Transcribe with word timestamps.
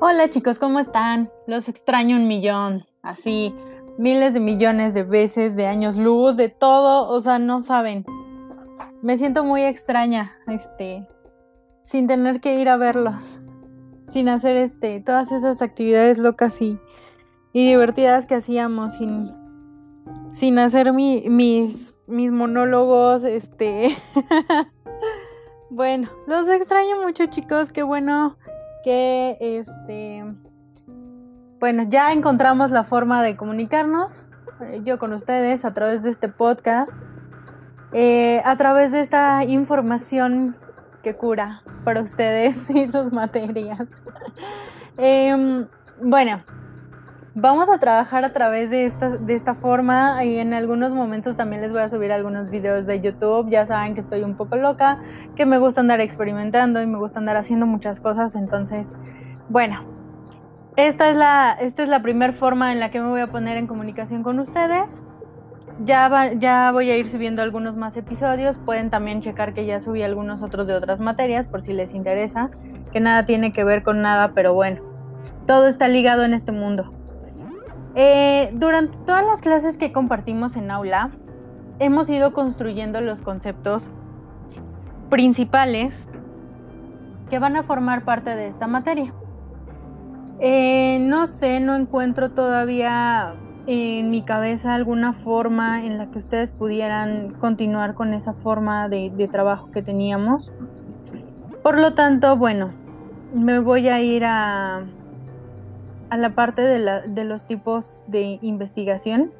Hola 0.00 0.30
chicos, 0.30 0.60
¿cómo 0.60 0.78
están? 0.78 1.28
Los 1.48 1.68
extraño 1.68 2.14
un 2.14 2.28
millón, 2.28 2.86
así, 3.02 3.52
miles 3.98 4.32
de 4.32 4.38
millones 4.38 4.94
de 4.94 5.02
veces, 5.02 5.56
de 5.56 5.66
años 5.66 5.96
luz, 5.96 6.36
de 6.36 6.48
todo, 6.48 7.08
o 7.08 7.20
sea, 7.20 7.40
no 7.40 7.60
saben. 7.60 8.06
Me 9.02 9.18
siento 9.18 9.42
muy 9.42 9.62
extraña, 9.62 10.36
este, 10.46 11.04
sin 11.82 12.06
tener 12.06 12.40
que 12.40 12.60
ir 12.60 12.68
a 12.68 12.76
verlos, 12.76 13.42
sin 14.04 14.28
hacer 14.28 14.56
este, 14.56 15.00
todas 15.00 15.32
esas 15.32 15.62
actividades 15.62 16.18
locas 16.18 16.62
y, 16.62 16.78
divertidas 17.52 18.26
que 18.26 18.36
hacíamos, 18.36 18.92
sin, 18.92 19.34
sin 20.30 20.60
hacer 20.60 20.92
mis, 20.92 21.96
mis 22.06 22.30
monólogos, 22.30 23.24
este. 23.24 23.96
bueno, 25.70 26.08
los 26.28 26.46
extraño 26.46 27.02
mucho 27.02 27.26
chicos, 27.26 27.70
qué 27.70 27.82
bueno 27.82 28.36
que 28.82 29.36
este 29.40 30.24
bueno, 31.60 31.82
ya 31.88 32.12
encontramos 32.12 32.70
la 32.70 32.84
forma 32.84 33.20
de 33.20 33.36
comunicarnos, 33.36 34.28
eh, 34.60 34.80
yo 34.84 35.00
con 35.00 35.12
ustedes, 35.12 35.64
a 35.64 35.74
través 35.74 36.04
de 36.04 36.10
este 36.10 36.28
podcast, 36.28 36.92
eh, 37.92 38.40
a 38.44 38.56
través 38.56 38.92
de 38.92 39.00
esta 39.00 39.42
información 39.42 40.56
que 41.02 41.16
cura 41.16 41.62
para 41.84 42.00
ustedes 42.00 42.70
y 42.74 42.88
sus 42.88 43.12
materias. 43.12 43.78
Em, 45.00 45.68
bueno, 46.02 46.42
vamos 47.40 47.68
a 47.70 47.78
trabajar 47.78 48.24
a 48.24 48.32
través 48.32 48.70
de 48.70 48.84
esta, 48.84 49.16
de 49.16 49.34
esta 49.34 49.54
forma 49.54 50.24
y 50.24 50.38
en 50.38 50.52
algunos 50.52 50.92
momentos 50.92 51.36
también 51.36 51.62
les 51.62 51.72
voy 51.72 51.82
a 51.82 51.88
subir 51.88 52.10
algunos 52.10 52.48
videos 52.48 52.86
de 52.86 53.00
YouTube. 53.00 53.48
Ya 53.48 53.64
saben 53.64 53.94
que 53.94 54.00
estoy 54.00 54.22
un 54.22 54.34
poco 54.34 54.56
loca, 54.56 54.98
que 55.36 55.46
me 55.46 55.58
gusta 55.58 55.80
andar 55.80 56.00
experimentando 56.00 56.82
y 56.82 56.86
me 56.86 56.98
gusta 56.98 57.20
andar 57.20 57.36
haciendo 57.36 57.66
muchas 57.66 58.00
cosas. 58.00 58.34
Entonces, 58.34 58.92
bueno, 59.48 59.84
esta 60.76 61.10
es 61.10 61.16
la, 61.16 61.56
esta 61.60 61.84
es 61.84 61.88
la 61.88 62.02
primera 62.02 62.32
forma 62.32 62.72
en 62.72 62.80
la 62.80 62.90
que 62.90 63.00
me 63.00 63.08
voy 63.08 63.20
a 63.20 63.28
poner 63.28 63.56
en 63.56 63.68
comunicación 63.68 64.24
con 64.24 64.40
ustedes. 64.40 65.04
Ya, 65.84 66.32
ya 66.32 66.72
voy 66.72 66.90
a 66.90 66.96
ir 66.96 67.08
subiendo 67.08 67.40
algunos 67.42 67.76
más 67.76 67.96
episodios. 67.96 68.58
Pueden 68.58 68.90
también 68.90 69.20
checar 69.20 69.54
que 69.54 69.64
ya 69.64 69.78
subí 69.78 70.02
algunos 70.02 70.42
otros 70.42 70.66
de 70.66 70.74
otras 70.74 71.00
materias 71.00 71.46
por 71.46 71.60
si 71.60 71.72
les 71.72 71.94
interesa. 71.94 72.50
Que 72.90 72.98
nada 72.98 73.24
tiene 73.24 73.52
que 73.52 73.62
ver 73.62 73.84
con 73.84 74.02
nada, 74.02 74.32
pero 74.34 74.54
bueno, 74.54 74.80
todo 75.46 75.68
está 75.68 75.86
ligado 75.86 76.24
en 76.24 76.34
este 76.34 76.50
mundo. 76.50 76.97
Eh, 78.00 78.50
durante 78.52 78.96
todas 78.98 79.26
las 79.26 79.40
clases 79.40 79.76
que 79.76 79.90
compartimos 79.90 80.54
en 80.54 80.70
aula, 80.70 81.10
hemos 81.80 82.08
ido 82.08 82.32
construyendo 82.32 83.00
los 83.00 83.22
conceptos 83.22 83.90
principales 85.10 86.06
que 87.28 87.40
van 87.40 87.56
a 87.56 87.64
formar 87.64 88.04
parte 88.04 88.36
de 88.36 88.46
esta 88.46 88.68
materia. 88.68 89.12
Eh, 90.38 91.00
no 91.00 91.26
sé, 91.26 91.58
no 91.58 91.74
encuentro 91.74 92.30
todavía 92.30 93.34
en 93.66 94.10
mi 94.10 94.22
cabeza 94.22 94.76
alguna 94.76 95.12
forma 95.12 95.84
en 95.84 95.98
la 95.98 96.08
que 96.08 96.18
ustedes 96.20 96.52
pudieran 96.52 97.34
continuar 97.40 97.94
con 97.94 98.14
esa 98.14 98.32
forma 98.32 98.88
de 98.88 99.28
trabajo 99.28 99.72
que 99.72 99.82
teníamos. 99.82 100.52
Por 101.64 101.80
lo 101.80 101.94
tanto, 101.94 102.36
bueno, 102.36 102.70
me 103.34 103.58
voy 103.58 103.88
a 103.88 104.00
ir 104.00 104.24
a, 104.24 104.84
a 106.10 106.16
la 106.16 106.34
parte 106.34 106.62
de, 106.62 107.24
los 107.24 107.46
tipos 107.46 108.02
de 108.06 108.38
investigación. 108.42 109.32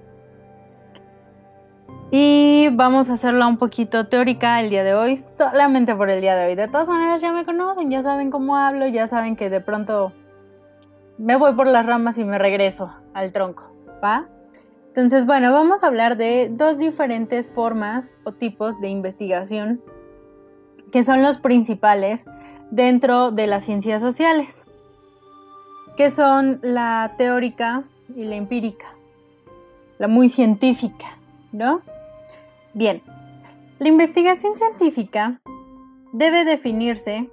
Y 2.11 2.69
vamos 2.73 3.11
a 3.11 3.15
hacerla 3.15 3.47
un 3.47 3.59
poquito 3.59 4.07
teórica 4.07 4.61
el 4.61 4.71
día 4.71 4.83
de 4.83 4.95
hoy, 4.95 5.17
solamente 5.17 5.95
por 5.95 6.09
el 6.09 6.21
día 6.21 6.37
de 6.37 6.47
hoy. 6.47 6.55
De 6.55 6.69
todas 6.69 6.89
maneras 6.89 7.21
ya 7.21 7.33
me 7.33 7.45
conocen, 7.45 7.91
ya 7.91 8.03
saben 8.03 8.31
cómo 8.31 8.57
hablo, 8.57 8.87
ya 8.87 9.07
saben 9.07 9.37
que 9.37 9.51
de 9.51 9.61
pronto 9.61 10.13
me 11.19 11.37
voy 11.37 11.53
por 11.53 11.67
las 11.67 11.85
ramas 11.85 12.17
y 12.19 12.25
me 12.25 12.39
regreso 12.39 12.91
al 13.13 13.33
tronco, 13.33 13.71
¿va? 14.03 14.27
Entonces, 14.87 15.27
bueno, 15.27 15.53
vamos 15.53 15.83
a 15.83 15.89
hablar 15.89 16.17
de 16.17 16.49
dos 16.51 16.79
diferentes 16.79 17.51
formas 17.51 18.11
o 18.25 18.33
tipos 18.33 18.81
de 18.81 18.89
investigación 18.89 19.83
que 20.91 21.05
son 21.05 21.23
los 21.23 21.39
principales 21.39 22.25
dentro 22.71 23.31
de 23.31 23.47
las 23.47 23.65
ciencias 23.65 24.01
sociales 24.01 24.68
que 25.99 26.13
son 26.13 26.61
la 26.63 27.15
teórica 27.19 27.83
y 28.15 28.23
la 28.23 28.37
empírica, 28.37 28.95
la 29.99 30.07
muy 30.07 30.29
científica, 30.29 31.19
¿no? 31.51 31.83
Bien, 32.73 33.03
la 33.81 33.89
investigación 33.89 34.55
científica 34.55 35.41
debe 36.13 36.45
definirse 36.45 37.29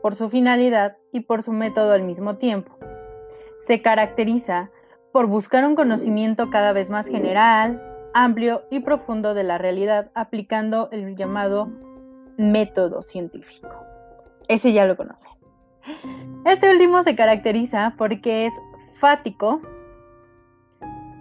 por 0.00 0.14
su 0.14 0.30
finalidad 0.30 0.96
y 1.10 1.20
por 1.22 1.42
su 1.42 1.50
método 1.50 1.92
al 1.94 2.04
mismo 2.04 2.36
tiempo. 2.36 2.78
Se 3.58 3.82
caracteriza 3.82 4.70
por 5.12 5.26
buscar 5.26 5.64
un 5.64 5.74
conocimiento 5.74 6.50
cada 6.50 6.72
vez 6.72 6.88
más 6.88 7.08
general, 7.08 7.82
amplio 8.14 8.62
y 8.70 8.78
profundo 8.78 9.34
de 9.34 9.42
la 9.42 9.58
realidad 9.58 10.12
aplicando 10.14 10.88
el 10.92 11.16
llamado 11.16 11.68
método 12.36 13.02
científico. 13.02 13.84
Ese 14.46 14.72
ya 14.72 14.86
lo 14.86 14.96
conocen. 14.96 15.32
Este 16.44 16.70
último 16.70 17.02
se 17.02 17.16
caracteriza 17.16 17.94
porque 17.96 18.44
es 18.44 18.60
fático, 18.98 19.62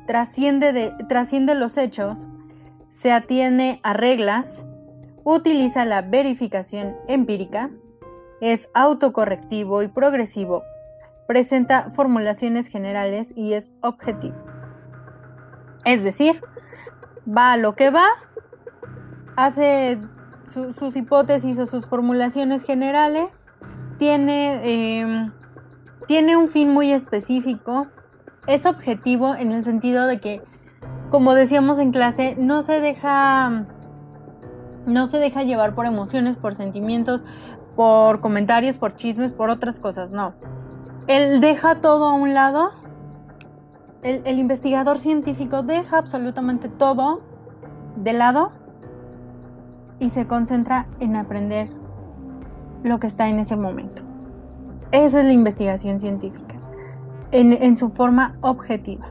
trasciende, 0.05 0.93
los 1.55 1.77
hechos, 1.77 2.27
se 2.89 3.13
atiene 3.13 3.79
a 3.83 3.93
reglas, 3.93 4.65
utiliza 5.23 5.85
la 5.85 6.01
verificación 6.01 6.97
empírica, 7.07 7.69
es 8.41 8.69
autocorrectivo 8.73 9.81
y 9.81 9.87
progresivo, 9.87 10.63
presenta 11.25 11.89
formulaciones 11.91 12.67
generales 12.67 13.31
y 13.33 13.53
es 13.53 13.71
objetivo. 13.81 14.35
Es 15.85 16.03
decir, 16.03 16.41
va 17.25 17.53
a 17.53 17.57
lo 17.57 17.75
que 17.75 17.91
va, 17.91 18.07
hace 19.37 20.01
sus 20.49 20.97
hipótesis 20.97 21.57
o 21.59 21.65
sus 21.65 21.87
formulaciones 21.87 22.63
generales 22.63 23.42
tiene, 24.03 24.99
em, 24.99 25.31
tiene 26.07 26.35
un 26.35 26.49
fin 26.49 26.73
muy 26.73 26.91
específico, 26.91 27.87
es 28.47 28.65
objetivo 28.65 29.33
en 29.33 29.53
el 29.53 29.63
sentido 29.63 30.07
de 30.07 30.19
que, 30.19 30.41
como 31.09 31.33
decíamos 31.33 31.79
en 31.79 31.93
clase, 31.93 32.35
no 32.37 32.63
se 32.63 32.81
deja, 32.81 33.65
no 34.85 35.07
se 35.07 35.19
deja 35.19 35.43
llevar 35.43 35.73
por 35.73 35.85
emociones, 35.85 36.35
por 36.35 36.53
sentimientos, 36.53 37.23
por 37.77 38.19
comentarios, 38.19 38.77
por 38.77 38.93
chismes, 38.97 39.31
por 39.31 39.49
otras 39.49 39.79
cosas, 39.79 40.11
no. 40.11 40.33
Él 41.07 41.39
deja 41.39 41.79
todo 41.79 42.07
a 42.07 42.13
un 42.13 42.33
lado. 42.33 42.71
El, 44.01 44.21
el 44.25 44.37
investigador 44.37 44.99
científico 44.99 45.63
deja 45.63 45.97
absolutamente 45.97 46.67
todo 46.67 47.21
de 47.95 48.11
lado 48.11 48.51
y 49.99 50.09
se 50.09 50.27
concentra 50.27 50.87
en 50.99 51.15
aprender 51.15 51.82
lo 52.83 52.99
que 52.99 53.07
está 53.07 53.29
en 53.29 53.39
ese 53.39 53.55
momento. 53.55 54.03
Esa 54.91 55.19
es 55.19 55.25
la 55.25 55.33
investigación 55.33 55.97
científica, 55.97 56.55
en, 57.31 57.77
su 57.77 57.89
forma 57.89 58.37
objetiva. 58.41 59.07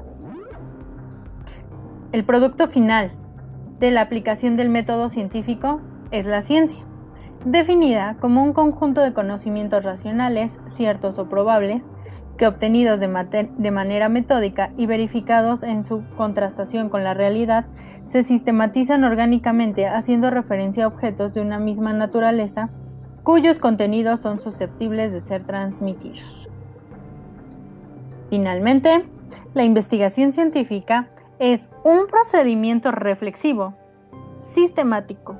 El 2.12 2.25
producto 2.25 2.69
final 2.69 3.10
de 3.81 3.91
la 3.91 4.03
aplicación 4.03 4.56
del 4.56 4.69
método 4.69 5.09
científico 5.09 5.81
es 6.12 6.27
la 6.27 6.41
ciencia, 6.41 6.84
definida 7.44 8.16
como 8.21 8.44
un 8.44 8.53
conjunto 8.53 9.00
de 9.00 9.12
conocimientos 9.12 9.83
racionales, 9.83 10.60
ciertos 10.66 11.19
o 11.19 11.28
probables, 11.28 11.89
que 12.37 12.47
obtenidos 12.47 13.00
de, 13.00 13.71
manera 13.71 14.09
metódica 14.09 14.72
y 14.77 14.87
verificados 14.87 15.62
en 15.62 15.84
su 15.84 16.04
contrastación 16.16 16.89
con 16.89 17.04
la 17.04 17.15
realidad, 17.15 17.66
se 18.04 18.22
sistematizan 18.22 19.04
orgánicamente 19.04 19.87
haciendo 19.87 20.31
referencia 20.31 20.84
a 20.84 20.89
objetos 20.89 21.34
de 21.34 21.41
una 21.41 21.59
misma 21.59 21.92
naturaleza 21.92 22.71
cuyos 23.22 23.59
contenidos 23.59 24.21
son 24.21 24.39
susceptibles 24.39 25.13
de 25.13 25.21
ser 25.21 25.45
transmitidos. 25.45 26.48
Finalmente, 28.30 29.04
la 29.54 29.65
investigación 29.65 30.33
científica 30.33 31.09
es 31.39 31.71
un 31.84 32.07
procedimiento 32.07 32.92
reflexivo, 32.92 33.74
sistemático, 34.39 35.39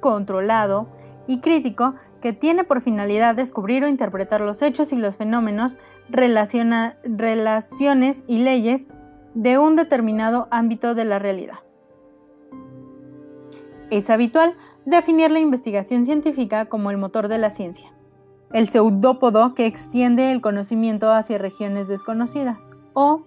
controlado 0.00 0.88
y 1.26 1.40
crítico 1.40 1.94
que 2.20 2.32
tiene 2.32 2.64
por 2.64 2.80
finalidad 2.80 3.34
descubrir 3.34 3.84
o 3.84 3.88
interpretar 3.88 4.40
los 4.40 4.62
hechos 4.62 4.92
y 4.92 4.96
los 4.96 5.16
fenómenos, 5.16 5.76
relaciones 6.08 8.22
y 8.26 8.38
leyes 8.38 8.88
de 9.34 9.58
un 9.58 9.76
determinado 9.76 10.48
ámbito 10.50 10.94
de 10.94 11.04
la 11.04 11.18
realidad. 11.18 11.58
Es 13.90 14.08
habitual 14.08 14.54
definir 14.84 15.30
la 15.30 15.38
investigación 15.38 16.04
científica 16.04 16.66
como 16.66 16.90
el 16.90 16.98
motor 16.98 17.28
de 17.28 17.38
la 17.38 17.50
ciencia, 17.50 17.92
el 18.52 18.68
pseudópodo 18.68 19.54
que 19.54 19.66
extiende 19.66 20.32
el 20.32 20.40
conocimiento 20.40 21.10
hacia 21.12 21.38
regiones 21.38 21.88
desconocidas, 21.88 22.66
o, 22.92 23.24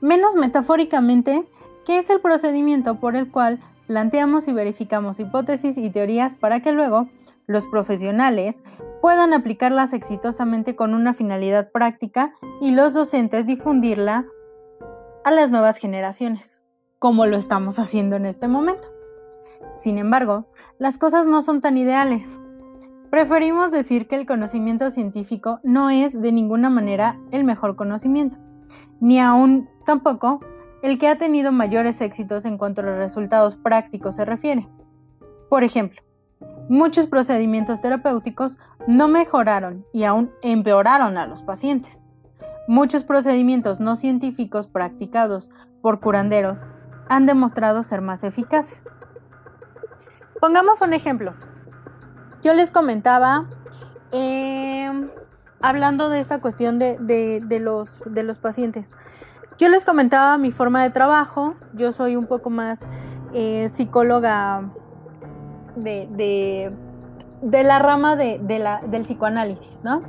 menos 0.00 0.34
metafóricamente, 0.34 1.46
que 1.84 1.98
es 1.98 2.10
el 2.10 2.20
procedimiento 2.20 3.00
por 3.00 3.16
el 3.16 3.30
cual 3.30 3.60
planteamos 3.86 4.48
y 4.48 4.52
verificamos 4.52 5.20
hipótesis 5.20 5.76
y 5.76 5.90
teorías 5.90 6.34
para 6.34 6.60
que 6.60 6.72
luego 6.72 7.08
los 7.46 7.66
profesionales 7.66 8.62
puedan 9.00 9.32
aplicarlas 9.34 9.92
exitosamente 9.92 10.76
con 10.76 10.94
una 10.94 11.12
finalidad 11.12 11.70
práctica 11.72 12.32
y 12.60 12.74
los 12.74 12.94
docentes 12.94 13.46
difundirla 13.46 14.26
a 15.24 15.30
las 15.30 15.50
nuevas 15.50 15.76
generaciones, 15.76 16.62
como 16.98 17.26
lo 17.26 17.36
estamos 17.36 17.78
haciendo 17.78 18.16
en 18.16 18.26
este 18.26 18.48
momento. 18.48 18.88
Sin 19.72 19.96
embargo, 19.96 20.46
las 20.78 20.98
cosas 20.98 21.26
no 21.26 21.40
son 21.40 21.62
tan 21.62 21.78
ideales. 21.78 22.38
Preferimos 23.10 23.72
decir 23.72 24.06
que 24.06 24.16
el 24.16 24.26
conocimiento 24.26 24.90
científico 24.90 25.60
no 25.64 25.88
es 25.88 26.20
de 26.20 26.30
ninguna 26.30 26.68
manera 26.68 27.18
el 27.30 27.42
mejor 27.42 27.74
conocimiento, 27.74 28.36
ni 29.00 29.18
aún 29.18 29.70
tampoco 29.86 30.40
el 30.82 30.98
que 30.98 31.08
ha 31.08 31.16
tenido 31.16 31.52
mayores 31.52 32.02
éxitos 32.02 32.44
en 32.44 32.58
cuanto 32.58 32.82
a 32.82 32.84
los 32.84 32.98
resultados 32.98 33.56
prácticos 33.56 34.16
se 34.16 34.26
refiere. 34.26 34.68
Por 35.48 35.64
ejemplo, 35.64 36.02
muchos 36.68 37.06
procedimientos 37.06 37.80
terapéuticos 37.80 38.58
no 38.86 39.08
mejoraron 39.08 39.86
y 39.94 40.04
aún 40.04 40.32
empeoraron 40.42 41.16
a 41.16 41.26
los 41.26 41.40
pacientes. 41.42 42.08
Muchos 42.68 43.04
procedimientos 43.04 43.80
no 43.80 43.96
científicos 43.96 44.66
practicados 44.66 45.50
por 45.80 46.00
curanderos 46.00 46.62
han 47.08 47.24
demostrado 47.24 47.82
ser 47.82 48.02
más 48.02 48.22
eficaces. 48.22 48.90
Pongamos 50.42 50.80
un 50.80 50.92
ejemplo. 50.92 51.34
Yo 52.42 52.52
les 52.52 52.72
comentaba, 52.72 53.46
em, 54.10 55.08
hablando 55.60 56.08
de 56.08 56.18
esta 56.18 56.40
cuestión 56.40 56.80
de, 56.80 56.98
los, 57.60 58.02
de 58.06 58.24
los 58.24 58.38
pacientes, 58.40 58.90
yo 59.56 59.68
les 59.68 59.84
comentaba 59.84 60.38
mi 60.38 60.50
forma 60.50 60.82
de 60.82 60.90
trabajo, 60.90 61.54
yo 61.74 61.92
soy 61.92 62.16
un 62.16 62.26
poco 62.26 62.50
más 62.50 62.88
eh, 63.32 63.68
psicóloga 63.68 64.68
de, 65.76 66.72
la 67.42 67.78
rama 67.78 68.16
del 68.16 69.02
psicoanálisis, 69.04 69.84
¿no? 69.84 70.02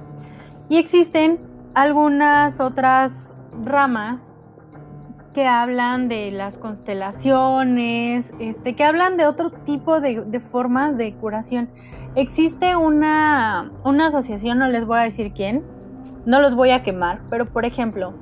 Y 0.68 0.78
existen 0.78 1.48
algunas 1.76 2.60
otras 2.60 3.36
ramas 3.64 4.32
que 5.34 5.48
hablan 5.48 6.08
de 6.08 6.32
las 6.32 6.58
constelaciones, 6.58 8.32
este, 8.40 8.76
que 8.76 8.84
hablan 8.84 9.18
de 9.18 9.26
otro 9.26 9.50
tipo 9.50 10.00
de, 10.00 10.40
formas 10.40 10.98
de 10.98 11.14
curación. 11.16 11.70
Existe 12.16 12.76
una, 12.76 13.72
asociación, 13.84 14.60
no 14.60 14.68
les 14.68 14.86
voy 14.86 15.00
a 15.00 15.02
decir 15.02 15.34
quién, 15.34 15.64
no 16.26 16.40
los 16.40 16.56
voy 16.56 16.70
a 16.70 16.84
quemar, 16.84 17.22
pero 17.30 17.52
por 17.52 17.66
ejemplo, 17.66 18.14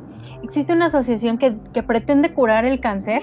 existe 0.41 0.73
una 0.73 0.85
asociación 0.85 1.37
que, 1.37 1.57
que 1.73 1.83
pretende 1.83 2.33
curar 2.33 2.65
el 2.65 2.79
cáncer 2.79 3.21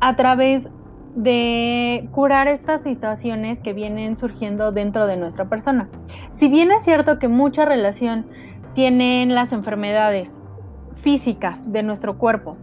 a 0.00 0.14
través 0.14 0.68
de 1.16 2.08
curar 2.12 2.48
estas 2.48 2.82
situaciones 2.82 3.60
que 3.60 3.72
vienen 3.72 4.16
surgiendo 4.16 4.72
dentro 4.72 5.06
de 5.06 5.16
nuestra 5.16 5.48
persona. 5.48 5.88
Si 6.30 6.48
bien 6.48 6.70
es 6.70 6.82
cierto 6.82 7.18
que 7.18 7.28
mucha 7.28 7.64
relación 7.64 8.26
tienen 8.74 9.34
las 9.34 9.52
enfermedades 9.52 10.42
físicas 10.92 11.72
de 11.72 11.82
nuestro 11.82 12.18
cuerpo 12.18 12.56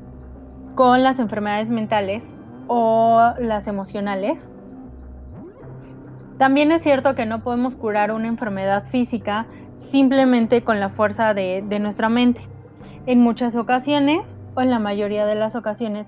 con 0.76 1.04
las 1.04 1.20
enfermedades 1.20 1.70
mentales 1.70 2.34
o 2.68 3.34
las 3.40 3.68
emocionales. 3.68 4.52
También 6.38 6.72
es 6.72 6.82
cierto 6.82 7.14
que 7.14 7.26
no 7.26 7.44
podemos 7.44 7.76
curar 7.76 8.12
una 8.12 8.28
enfermedad 8.28 8.84
física 8.84 9.48
simplemente 9.74 10.64
con 10.64 10.80
la 10.80 10.90
fuerza 10.90 11.34
de, 11.34 11.62
nuestra 11.80 12.10
mente. 12.10 12.42
En 13.06 13.20
muchas 13.20 13.56
ocasiones, 13.56 14.40
o 14.56 14.62
en 14.62 14.70
la 14.70 14.80
mayoría 14.80 15.26
de 15.26 15.36
las 15.36 15.56
ocasiones, 15.56 16.08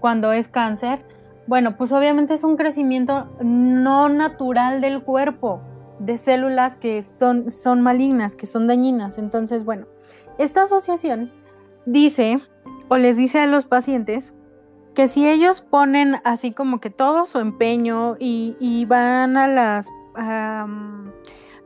cuando 0.00 0.32
es 0.32 0.48
cáncer, 0.48 1.04
bueno, 1.46 1.76
pues 1.76 1.92
obviamente 1.92 2.34
es 2.34 2.42
un 2.42 2.56
crecimiento 2.56 3.28
no 3.40 4.08
natural 4.08 4.80
del 4.80 5.02
cuerpo 5.02 5.60
de 6.00 6.18
células 6.18 6.74
que 6.74 7.02
son, 7.02 7.50
son 7.50 7.82
malignas, 7.82 8.34
que 8.34 8.46
son 8.46 8.66
dañinas. 8.66 9.16
Entonces, 9.16 9.64
bueno, 9.64 9.86
esta 10.38 10.64
asociación 10.64 11.32
dice 11.86 12.40
o 12.88 12.96
les 12.96 13.16
dice 13.16 13.40
a 13.40 13.46
los 13.46 13.64
pacientes 13.64 14.32
que 14.94 15.08
si 15.08 15.28
ellos 15.28 15.60
ponen 15.60 16.16
así 16.24 16.52
como 16.52 16.80
que 16.80 16.90
todo 16.90 17.26
su 17.26 17.38
empeño 17.38 18.16
y, 18.18 18.84
van 18.88 19.36
a 19.36 19.46
las, 19.46 19.88
a 20.14 20.66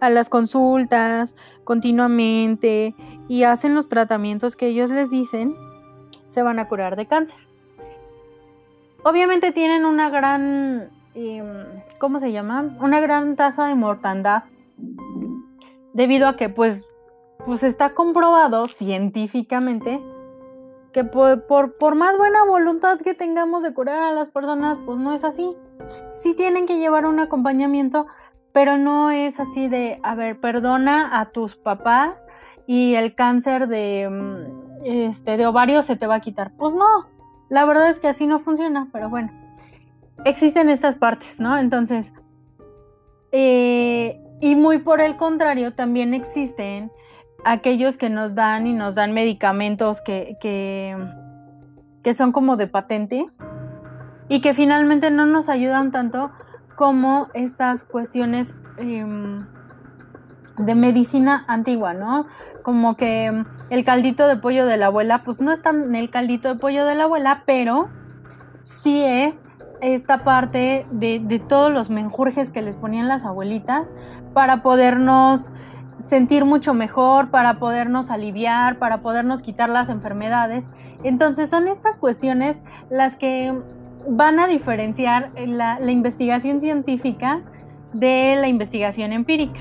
las 0.01 0.29
consultas 0.29 1.37
continuamente 1.65 2.95
y 3.29 3.45
hacen 3.45 3.75
los 3.75 3.89
tratamientos 3.89 4.57
que 4.57 4.67
ellos 4.67 4.91
les 4.91 5.11
dicen, 5.11 5.55
se 6.27 6.43
van 6.43 6.59
a 6.59 6.69
curar 6.69 6.97
de 6.97 7.07
cáncer. 7.07 7.39
Obviamente 9.05 9.53
tienen 9.53 9.85
una 9.85 10.11
gran 10.11 10.91
¿cómo 11.99 12.19
se 12.19 12.33
llama? 12.33 12.77
Una 12.81 13.01
gran 13.01 13.37
tasa 13.37 13.67
de 13.67 13.75
mortandad 13.75 14.45
debido 15.93 16.29
a 16.29 16.37
que 16.37 16.49
pues, 16.49 16.83
pues 17.45 17.63
está 17.63 17.95
comprobado 17.95 18.69
científicamente 18.69 20.01
que 20.93 21.05
por, 21.05 21.47
por, 21.47 21.95
más 21.95 22.17
buena 22.17 22.45
voluntad 22.45 22.99
que 22.99 23.15
tengamos 23.15 23.63
de 23.63 23.73
curar 23.73 24.03
a 24.03 24.13
las 24.13 24.31
personas, 24.31 24.79
pues 24.85 24.99
no 24.99 25.13
es 25.13 25.25
así. 25.25 25.57
Sí 26.11 26.35
tienen 26.35 26.67
que 26.67 26.79
llevar 26.79 27.07
un 27.07 27.21
acompañamiento, 27.21 28.07
pero 28.53 28.77
no 28.77 29.11
es 29.11 29.39
así 29.41 29.69
de, 29.69 30.01
a 30.03 30.15
ver, 30.15 30.41
perdona 30.41 31.21
a 31.21 31.27
tus 31.27 31.57
papás 31.57 32.27
y 32.67 32.95
el 32.95 33.15
cáncer 33.15 33.69
de, 33.69 34.09
mm, 34.11 34.85
este, 34.85 35.37
de 35.37 35.47
ovario 35.47 35.83
se 35.83 35.97
te 35.97 36.07
va 36.07 36.17
a 36.17 36.21
quitar. 36.21 36.53
Pues 36.57 36.75
no, 36.75 37.09
la 37.49 37.65
verdad 37.65 37.89
es 37.89 37.99
que 37.99 38.09
así 38.09 38.27
no 38.27 38.39
funciona, 38.39 38.89
pero 38.93 39.09
bueno 39.09 39.41
existen 40.25 40.69
estas 40.69 40.97
partes, 40.97 41.41
¿no? 41.41 41.57
Entonces, 41.59 42.13
eh, 43.33 44.21
y 44.41 44.57
muy 44.57 44.79
por 44.79 45.01
el 45.01 45.17
contrario, 45.17 45.75
también 45.75 46.15
existen 46.15 46.91
aquellos 47.45 47.97
que 47.97 48.11
nos 48.11 48.35
dan 48.35 48.67
y 48.67 48.73
nos 48.73 48.95
dan 48.95 49.13
medicamentos 49.13 50.01
que, 50.01 50.37
que, 50.41 52.15
son 52.15 52.33
como 52.33 52.57
de 52.57 52.67
patente 52.67 53.27
y 54.29 54.41
que 54.41 54.55
finalmente 54.55 55.11
no 55.11 55.27
nos 55.27 55.49
ayudan 55.49 55.91
tanto 55.91 56.31
como 56.77 57.29
estas 57.35 57.85
cuestiones 57.85 58.59
em, 58.79 59.47
de 60.57 60.75
medicina 60.75 61.45
antigua, 61.47 61.95
¿no? 61.95 62.27
Como 62.63 62.97
que 62.97 63.45
el 63.71 63.85
caldito 63.85 64.27
de 64.27 64.37
pollo 64.37 64.67
de 64.67 64.77
la 64.77 64.87
abuela, 64.87 65.23
pues 65.25 65.41
no 65.41 65.53
es 65.53 65.63
tan 65.63 65.95
el 65.95 66.11
caldito 66.11 66.49
de 66.49 66.59
pollo 66.59 66.85
de 66.87 66.95
la 66.95 67.05
abuela, 67.05 67.43
pero 67.47 67.91
sí 68.61 69.03
es 69.03 69.45
esta 69.81 70.25
parte 70.25 70.87
de, 70.91 71.43
todos 71.49 71.73
los 71.73 71.91
menjurjes 71.91 72.51
que 72.51 72.63
les 72.63 72.77
ponían 72.77 73.09
las 73.09 73.25
abuelitas 73.25 73.93
para 74.35 74.63
podernos 74.63 75.53
sentir 76.01 76.45
mucho 76.45 76.75
mejor, 76.75 77.31
para 77.31 77.59
podernos 77.59 78.11
aliviar, 78.11 78.79
para 78.79 79.03
podernos 79.03 79.43
quitar 79.43 79.69
las 79.69 79.89
enfermedades. 79.89 80.69
Entonces 81.05 81.51
son 81.51 81.69
estas 81.69 81.97
cuestiones 81.97 82.61
las 82.91 83.17
que 83.17 83.55
van 84.09 84.41
a 84.41 84.47
diferenciar 84.47 85.31
la, 85.37 85.79
investigación 85.91 86.61
científica 86.61 87.43
de 87.93 88.37
la 88.41 88.49
investigación 88.49 89.13
empírica. 89.13 89.61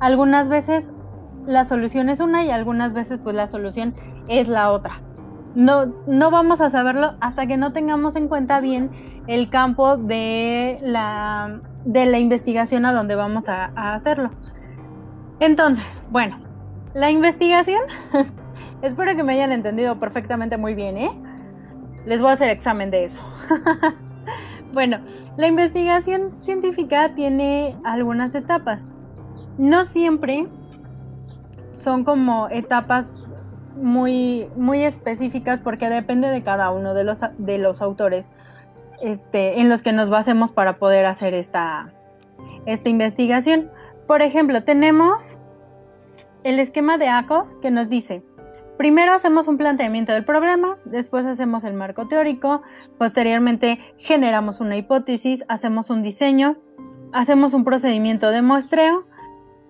Algunas 0.00 0.48
veces 0.48 0.92
la 1.46 1.64
solución 1.64 2.08
es 2.08 2.20
una 2.20 2.44
y 2.44 2.50
algunas 2.50 2.92
veces 2.92 3.18
pues 3.22 3.34
la 3.34 3.46
solución 3.46 3.94
es 4.28 4.48
la 4.48 4.70
otra. 4.70 5.00
No, 5.54 5.86
no 6.06 6.30
vamos 6.30 6.60
a 6.60 6.70
saberlo 6.70 7.14
hasta 7.20 7.46
que 7.46 7.56
no 7.56 7.72
tengamos 7.72 8.16
en 8.16 8.28
cuenta 8.28 8.60
bien 8.60 8.90
el 9.26 9.50
campo 9.50 9.96
de 9.96 10.78
la, 10.82 11.60
de 11.84 12.06
la 12.06 12.18
investigación 12.18 12.84
a 12.86 12.92
donde 12.92 13.14
vamos 13.14 13.48
a, 13.48 13.66
hacerlo. 13.94 14.30
Entonces, 15.40 16.02
bueno, 16.10 16.38
la 16.94 17.10
investigación, 17.10 17.80
espero 18.82 19.16
que 19.16 19.22
me 19.22 19.34
hayan 19.34 19.52
entendido 19.52 20.00
perfectamente 20.00 20.56
muy 20.56 20.74
bien, 20.74 20.96
¿eh? 20.96 21.10
Les 22.06 22.20
voy 22.20 22.30
a 22.30 22.32
hacer 22.32 22.50
examen 22.50 22.90
de 22.90 23.04
eso. 23.04 23.22
bueno, 24.72 25.00
la 25.36 25.46
investigación 25.46 26.34
científica 26.40 27.14
tiene 27.14 27.76
algunas 27.84 28.34
etapas. 28.34 28.86
No 29.58 29.84
siempre 29.84 30.48
son 31.72 32.04
como 32.04 32.48
etapas 32.48 33.34
muy, 33.76 34.48
muy 34.56 34.82
específicas 34.82 35.60
porque 35.60 35.88
depende 35.88 36.28
de 36.28 36.42
cada 36.42 36.70
uno 36.70 36.94
de 36.94 37.04
los, 37.04 37.20
de 37.38 37.58
los 37.58 37.80
autores 37.80 38.32
este, 39.00 39.60
en 39.60 39.68
los 39.68 39.82
que 39.82 39.92
nos 39.92 40.10
basemos 40.10 40.52
para 40.52 40.78
poder 40.78 41.06
hacer 41.06 41.34
esta, 41.34 41.92
esta 42.66 42.88
investigación. 42.88 43.70
Por 44.08 44.22
ejemplo, 44.22 44.64
tenemos 44.64 45.36
el 46.42 46.58
esquema 46.60 46.96
de 46.96 47.08
ACOF 47.08 47.56
que 47.56 47.70
nos 47.70 47.90
dice, 47.90 48.24
primero 48.78 49.12
hacemos 49.12 49.48
un 49.48 49.58
planteamiento 49.58 50.12
del 50.12 50.24
problema, 50.24 50.78
después 50.86 51.26
hacemos 51.26 51.62
el 51.62 51.74
marco 51.74 52.08
teórico, 52.08 52.62
posteriormente 52.96 53.78
generamos 53.98 54.62
una 54.62 54.78
hipótesis, 54.78 55.44
hacemos 55.48 55.90
un 55.90 56.02
diseño, 56.02 56.56
hacemos 57.12 57.52
un 57.52 57.64
procedimiento 57.64 58.30
de 58.30 58.40
muestreo, 58.40 59.06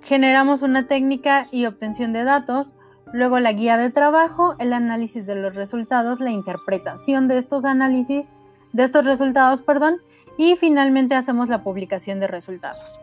generamos 0.02 0.62
una 0.62 0.87
técnica 0.87 1.49
y 1.50 1.66
obtención 1.66 2.12
de 2.12 2.23
datos, 2.23 2.76
luego 3.12 3.40
la 3.40 3.50
guía 3.50 3.76
de 3.76 3.90
trabajo, 3.90 4.54
el 4.61 4.73
análisis 4.73 5.26
de 5.26 5.35
los 5.35 5.57
resultados, 5.57 6.21
la 6.21 6.30
interpretación 6.30 7.26
de 7.26 7.38
estos 7.38 7.64
análisis, 7.64 8.30
de 8.73 8.85
estos 8.85 9.04
resultados, 9.04 9.62
perdón, 9.62 9.97
y 10.37 10.54
finalmente 10.54 11.16
hacemos 11.16 11.49
la 11.49 11.64
publicación 11.64 12.21
de 12.21 12.28
resultados. 12.28 13.00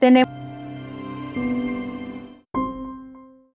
Tenemos 0.00 0.45
Música 1.36 1.85